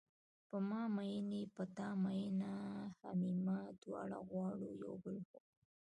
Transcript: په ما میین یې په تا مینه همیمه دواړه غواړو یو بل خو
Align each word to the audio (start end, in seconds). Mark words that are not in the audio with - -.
په 0.49 0.57
ما 0.69 0.83
میین 0.95 1.29
یې 1.37 1.43
په 1.55 1.63
تا 1.75 1.89
مینه 2.03 2.53
همیمه 3.01 3.59
دواړه 3.81 4.17
غواړو 4.29 4.67
یو 4.83 4.93
بل 5.03 5.17
خو 5.27 5.39